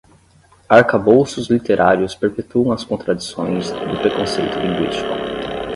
[0.67, 5.05] Arcabouços literários perpetuam as contradições do preconceito linguístico